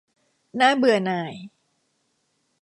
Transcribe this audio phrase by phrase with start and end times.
[0.59, 1.33] น่าเบื่อหน่าย